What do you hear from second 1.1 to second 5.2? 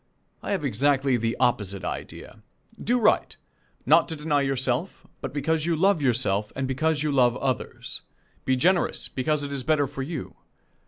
the opposite idea. Do right, not to deny yourself,